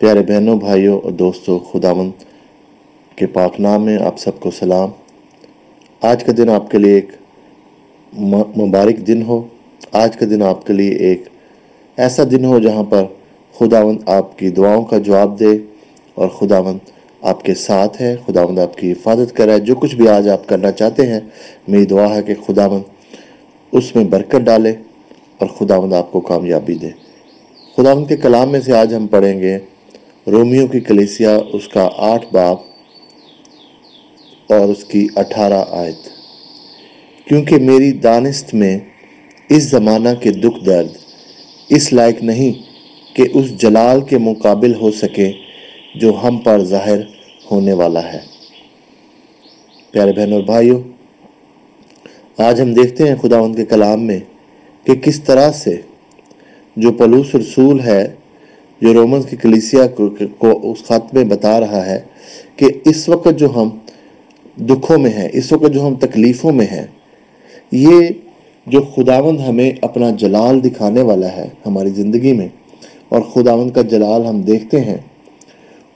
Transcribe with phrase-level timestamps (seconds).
[0.00, 2.10] پیارے بہنوں، بھائیوں اور دوستوں خداون
[3.16, 4.88] کے پاک نام میں آپ سب کو سلام۔
[6.00, 7.08] آج کا دن آپ کے لیے ایک
[8.58, 9.46] مبارک دن ہو۔
[9.92, 11.24] آج کا دن آپ کے لیے ایک
[11.96, 13.04] ایسا دن ہو جہاں پر
[13.58, 15.58] خداون آپ کی دعاؤں کا جواب دے
[16.14, 16.78] اور خداون
[17.22, 20.70] آپ کے ساتھ ہے۔ خداون آپ کی حفاظت کرے۔ جو کچھ بھی آج آپ کرنا
[20.70, 21.20] چاہتے ہیں،
[21.68, 22.82] میری دعا ہے کہ خداون
[23.72, 24.72] اس میں برکت ڈالے
[25.38, 26.90] اور خداون آپ کو کامیابی دے۔
[27.76, 29.58] خداون کے کلام میں سے آج ہم پڑھیں گے
[30.26, 32.58] رومیو کی کلیسیا، اس کا آٹھ باپ
[34.46, 36.08] اور اس کی اٹھارہ آیت۔
[37.28, 38.78] کیونکہ میری دانست میں
[39.48, 40.88] اس زمانہ کے دکھ درد
[41.68, 42.52] اس لائق نہیں
[43.16, 45.32] کہ اس جلال کے مقابل ہو سکے
[45.94, 47.00] جو ہم پر ظاہر
[47.50, 48.18] ہونے والا ہے۔
[49.90, 50.80] پیارے بہن اور بھائیوں،
[52.38, 54.20] آج ہم دیکھتے ہیں خدا ان کے کلام میں
[54.84, 55.80] کہ کس طرح سے
[56.76, 58.14] جو پلوس رسول ہے
[58.80, 59.86] جو رومنز کی کلیسیا
[60.38, 62.00] کو اس خط میں بتا رہا ہے
[62.56, 63.68] کہ اس وقت جو ہم
[64.68, 66.86] دکھوں میں ہیں، اس وقت جو ہم تکلیفوں میں ہیں،
[67.72, 68.08] یہ
[68.66, 72.48] جو خداوند ہمیں اپنا جلال دکھانے والا ہے ہماری زندگی میں،
[73.08, 74.96] اور خداوند کا جلال ہم دیکھتے ہیں،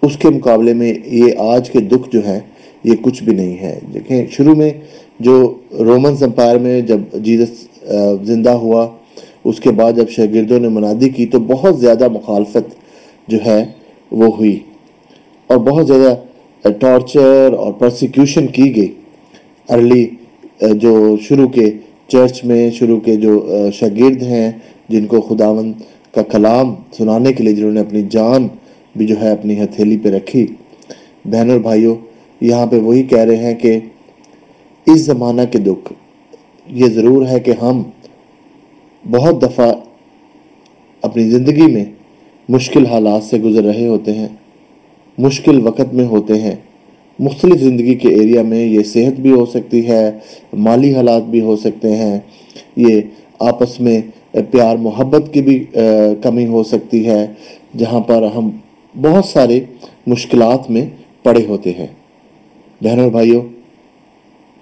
[0.03, 2.41] اس کے مقابلے میں یہ آج کے دکھ جو ہیں،
[2.85, 4.71] یہ کچھ بھی نہیں ہے۔ دیکھیں، شروع میں
[5.21, 5.37] جو
[5.81, 7.67] رومنز امپائر میں جب جیزس
[8.27, 8.87] زندہ ہوا
[9.45, 12.75] اس کے بعد جب شاگردوں نے منادی کی تو بہت زیادہ مخالفت
[13.29, 13.65] جو ہے
[14.11, 14.59] وہ ہوئی
[15.51, 18.93] اور بہت زیادہ ٹارچر اور پرسیکیوشن کی گئی۔
[19.69, 20.07] ارلی
[20.75, 21.71] جو شروع کے
[22.09, 23.33] چرچ میں شروع کے جو
[23.73, 24.51] شاگرد ہیں
[24.89, 25.73] جن کو خداون
[26.15, 28.47] کا کلام سنانے کے لیے جنہوں نے اپنی جان
[28.97, 30.47] بھی جو ہے اپنی ہتھیلی پہ رکھی۔
[31.25, 31.95] بہن اور بھائیوں
[32.41, 33.79] یہاں پہ وہی کہہ رہے ہیں کہ
[34.87, 35.93] اس زمانہ کے دکھ،
[36.67, 37.83] یہ ضرور ہے کہ ہم
[39.11, 39.73] بہت دفعہ
[41.03, 41.85] اپنی زندگی میں
[42.49, 44.29] مشکل حالات سے گزر رہے ہوتے ہیں،
[45.19, 46.55] مشکل وقت میں ہوتے ہیں۔
[47.19, 50.11] مختلف زندگی کے ایریا میں یہ صحت بھی ہو سکتی ہے،
[50.53, 52.19] مالی حالات بھی ہو سکتے ہیں۔
[52.77, 53.01] یہ
[53.41, 54.01] آپس میں
[54.33, 55.65] پیار محبت کی بھی
[56.23, 57.27] کمی ہو سکتی ہے،
[57.79, 58.51] جہاں پر ہم
[58.95, 59.61] بہت سارے
[60.07, 60.87] مشکلات میں
[61.23, 61.87] پڑے ہوتے ہیں۔
[62.81, 63.43] بہنوں اور بھائیوں،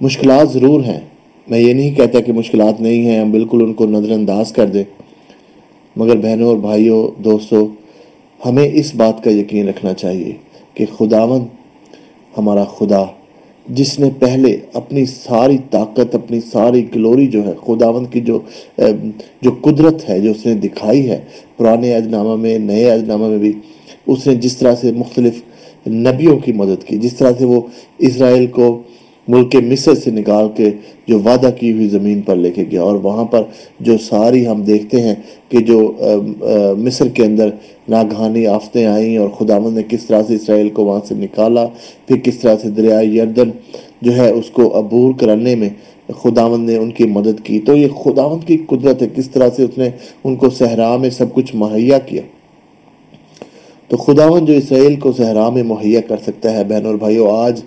[0.00, 1.00] مشکلات ضرور ہیں۔
[1.47, 4.66] میں یہ نہیں کہتا کہ مشکلات نہیں ہیں، ہم بالکل ان کو نظر انداز کر
[4.66, 4.84] دیں۔
[5.97, 7.66] مگر بہنوں اور بھائیوں دوستوں
[8.47, 10.32] ہمیں اس بات کا یقین رکھنا چاہیے
[10.75, 11.47] کہ خداون
[12.38, 13.03] ہمارا خدا،
[13.69, 18.38] جس نے پہلے اپنی ساری طاقت، اپنی ساری گلوری جو ہے خداون کی جو
[19.42, 21.20] جو قدرت ہے، جو اس نے دکھائی ہے،
[21.56, 23.53] پرانے اجنامہ میں، نئے اجنامہ میں بھی،
[24.06, 25.42] اس نے جس طرح سے مختلف
[25.86, 27.60] نبیوں کی مدد کی، جس طرح سے وہ
[27.98, 28.66] اسرائیل کو
[29.28, 30.71] ملک مصر سے نکال کے
[31.06, 33.43] جو وعدہ کی ہوئی زمین پر لے کے گیا اور وہاں پر
[33.81, 35.15] جو ساری ہم دیکھتے ہیں
[35.49, 35.78] کہ جو
[36.78, 37.49] مصر کے اندر
[37.88, 41.66] ناگہانی آفتیں آئیں اور خداوند نے کس طرح سے اسرائیل کو وہاں سے نکالا،
[42.06, 43.50] پھر کس طرح سے دریائے یردن
[44.03, 45.69] جو ہے اس کو عبور کرنے میں
[46.22, 49.62] خداوند نے ان کی مدد کی۔ تو یہ خداوند کی قدرت ہے، کس طرح سے
[49.62, 49.89] اس نے
[50.25, 52.22] ان کو صحرا میں سب کچھ مہیا کیا۔
[53.89, 57.60] تو خداوند جو اسرائیل کو صحرا میں مہیا کر سکتا ہے بہن اور بھائیو آج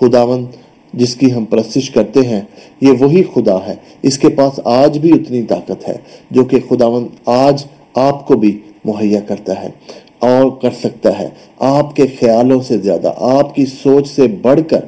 [0.00, 0.46] خداوند
[0.94, 2.40] جس کی ہم پرستش کرتے ہیں،
[2.80, 5.96] یہ وہی خدا ہے۔ اس کے پاس آج بھی اتنی طاقت ہے،
[6.30, 7.64] جو کہ خداون آج
[7.94, 9.68] آپ کو بھی مہیا کرتا ہے
[10.18, 14.80] اور کر سکتا ہے۔ آپ کے خیالوں سے زیادہ، آپ کی سوچ سے بڑھ کر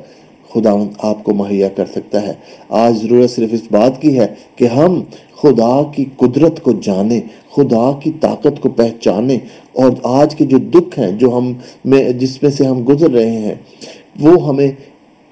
[0.54, 2.32] خداون آپ کو مہیا کر سکتا ہے۔
[2.68, 4.26] آج ضرورت صرف اس بات کی ہے
[4.56, 5.02] کہ ہم
[5.36, 7.20] خدا کی قدرت کو جانیں،
[7.56, 9.38] خدا کی طاقت کو پہچانیں۔
[9.72, 11.52] اور آج کے جو دکھ ہیں، جو ہم
[11.84, 13.54] میں، جس میں سے ہم گزر رہے ہیں،
[14.20, 14.68] وہ ہمیں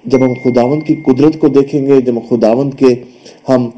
[0.05, 2.95] جب ہم خداوند کی قدرت کو دیکھیں گے، جب خداوند کے
[3.49, 3.71] ہم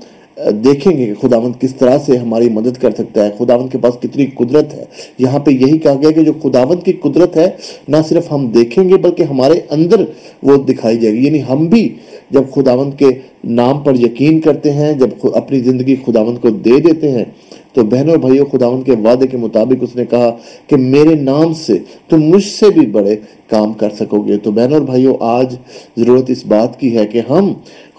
[0.64, 3.94] دیکھیں گے کہ خداوند کس طرح سے ہماری مدد کر سکتا ہے، خداوند کے پاس
[4.00, 4.84] کتنی قدرت ہے۔
[5.18, 7.50] یہاں پہ یہی کہا گیا کہ جو خداوند کی قدرت ہے،
[7.88, 10.04] نہ صرف ہم دیکھیں گے بلکہ ہمارے اندر
[10.42, 11.88] وہ دکھائی جائے گی۔ یعنی ہم بھی
[12.30, 13.06] جب خداوند کے
[13.44, 17.24] نام پر یقین کرتے ہیں، جب اپنی زندگی خداوند کو دے دیتے ہیں
[17.72, 20.30] تو بہنوں بھائیوں خداون کے وعدے کے مطابق اس نے کہا
[20.66, 21.78] کہ میرے نام سے
[22.08, 23.16] تم مجھ سے بھی بڑے
[23.48, 25.54] کام کر سکو گے۔ تو بہنوں اور بھائیوں، آج
[25.96, 27.52] ضرورت اس بات کی ہے کہ ہم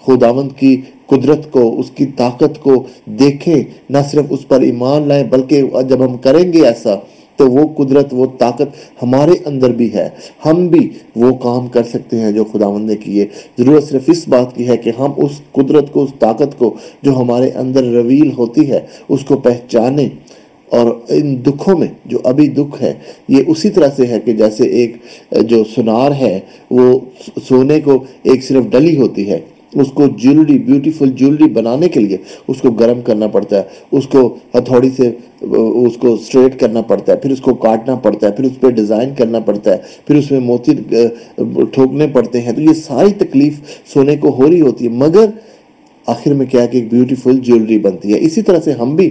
[0.06, 2.74] خداوند کی قدرت کو، اس کی طاقت کو
[3.18, 6.94] دیکھیں، نہ صرف اس پر ایمان لائیں، بلکہ جب ہم کریں گے ایسا
[7.36, 10.08] تو وہ قدرت، وہ طاقت ہمارے اندر بھی ہے۔
[10.46, 13.26] ہم بھی وہ کام کر سکتے ہیں جو خداوند نے کیے۔
[13.58, 17.16] ضرورت صرف اس بات کی ہے کہ ہم اس قدرت کو، اس طاقت کو جو
[17.16, 20.08] ہمارے اندر رویل ہوتی ہے، اس کو پہچانیں۔
[20.70, 22.94] اور ان دکھوں میں جو ابھی دکھ ہے،
[23.28, 24.96] یہ اسی طرح سے ہے کہ جیسے ایک
[25.30, 26.40] جو سنار ہے،
[26.70, 26.98] وہ
[27.48, 29.40] سونے کو ایک صرف ڈلی ہوتی ہے۔
[29.74, 32.16] اس کو جیولری بیوٹیفل جیولری بنانے کے لیے
[32.48, 34.22] اس کو گرم کرنا پڑتا ہے، اس کو
[34.54, 35.10] ہتھوڑی سے،
[35.40, 38.70] اس کو سٹریٹ کرنا پڑتا ہے، پھر اس کو کاٹنا پڑتا ہے، پھر اس پہ
[38.70, 40.72] ڈیزائن کرنا پڑتا ہے، پھر اس میں موتی
[41.72, 43.60] ٹھوکنے پڑتے ہیں۔ تو یہ ساری تکلیف
[43.92, 45.30] سونے کو ہو رہی ہوتی ہے، مگر
[46.06, 49.08] آخر میں کیا کہ ایک بیوٹیفل جیولری بنتی ہے۔ اسی طرح سے ہم بھی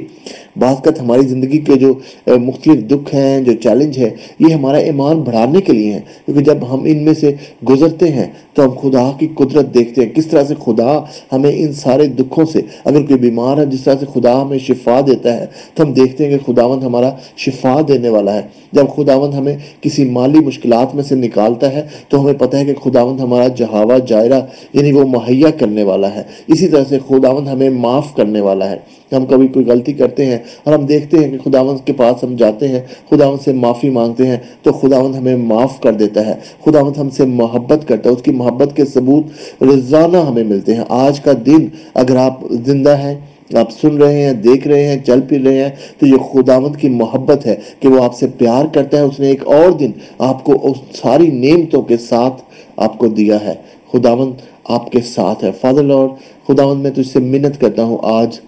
[0.55, 1.93] بعض ہماری زندگی کے جو
[2.27, 4.09] مختلف دکھ ہیں، جو چیلنج ہے
[4.39, 7.33] یہ ہمارا ایمان بڑھانے کے لیے ہیں۔ کیونکہ جب ہم ان میں سے
[7.69, 10.99] گزرتے ہیں، تو ہم خدا کی قدرت دیکھتے ہیں۔ کس طرح سے خدا
[11.31, 15.01] ہمیں ان سارے دکھوں سے، اگر کوئی بیمار ہے، جس طرح سے خدا ہمیں شفا
[15.07, 18.41] دیتا ہے، تو ہم دیکھتے ہیں کہ خداوند ہمارا شفا دینے والا ہے۔
[18.71, 22.73] جب خداوند ہمیں کسی مالی مشکلات میں سے نکالتا ہے، تو ہمیں پتہ ہے کہ
[22.73, 24.41] خداوند ہمارا جہاوا، جائرہ
[24.73, 28.77] یعنی وہ مہیا کرنے والا ہے۔ اسی طرح سے خداوند ہمیں معاف کرنے والا ہے۔
[29.11, 32.35] ہم کبھی کوئی غلطی کرتے ہیں اور ہم دیکھتے ہیں کہ خداوند کے پاس ہم
[32.35, 32.79] جاتے ہیں،
[33.09, 36.33] خداوند سے معافی مانگتے ہیں تو خداوند ہمیں معاف کر دیتا ہے۔
[36.65, 39.25] خداوند ہم سے محبت کرتا ہے، اس کی محبت کے ثبوت
[39.63, 43.19] روزانہ ہمیں ملتے ہیں۔ آج کا دن اگر آپ زندہ ہیں،
[43.53, 45.69] آپ سن رہے ہیں، دیکھ رہے ہیں، چل پھر رہے ہیں،
[45.99, 49.27] تو یہ خداوند کی محبت ہے کہ وہ آپ سے پیار کرتا ہے۔ اس نے
[49.27, 52.41] ایک اور دن آپ کو اس ساری نعمتوں کے ساتھ
[52.77, 53.53] آپ کو دیا ہے۔
[53.91, 54.31] خداوند
[54.63, 56.09] آپ کے ساتھ ہے۔ فادر لارڈ
[56.47, 58.39] خداوند میں تجھ سے منت کرتا ہوں۔ آج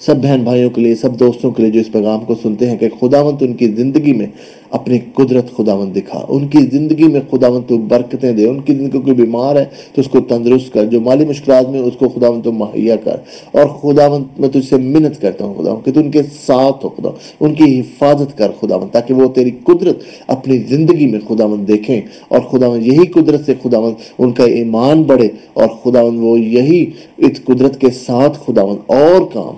[0.00, 2.76] سب بہن بھائیوں کے لیے، سب دوستوں کے لیے جو اس پیغام کو سنتے ہیں
[2.78, 4.26] کہ خداوند ان کی زندگی میں
[4.70, 8.98] اپنی قدرت خداوند دکھا، ان کی زندگی میں خداوند تو برکتیں دے، ان کی زندگی
[8.98, 9.64] کوئی بیمار ہے
[9.94, 13.16] تو اس کو تندرست کر، جو مالی مشکلات میں اس کو خداوند تو مہیا کر۔
[13.52, 16.90] اور خداوند میں تجھ سے منت کرتا ہوں خداوند، کہ تو ان کے ساتھ ہو
[16.90, 17.10] خدا
[17.40, 19.96] ان کی حفاظت کر خداوند، تاکہ وہ تیری قدرت
[20.26, 25.28] اپنی زندگی میں خداوند دیکھیں۔ اور خداوند یہی قدرت سے خداوند ان کا ایمان بڑھے،
[25.52, 26.84] اور خداوند وہ یہی
[27.16, 29.56] اس قدرت کے ساتھ خداوند اور کام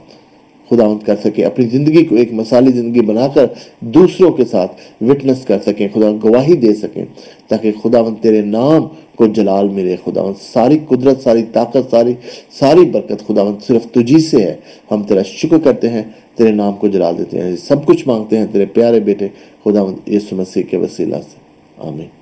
[0.71, 3.47] خداوند کر سکے اپنی زندگی کو ایک مثالی زندگی بنا کر
[3.81, 7.05] دوسروں کے ساتھ وٹنس کر سکیں خداوند گواہی دے سکیں،
[7.49, 8.87] تاکہ خداوند تیرے نام
[9.17, 12.15] کو جلال ملے خداوند ساری قدرت، ساری طاقت، ساری
[12.51, 14.57] ساری برکت خداوند صرف تجھی سے ہے۔
[14.91, 16.03] ہم تیرا شکر کرتے ہیں،
[16.35, 19.29] تیرے نام کو جلال دیتے ہیں، سب کچھ مانگتے ہیں، تیرے پیارے بیٹے
[19.65, 21.39] خداوند یسو مسیح کے وسیلہ سے۔
[21.79, 22.20] آمین۔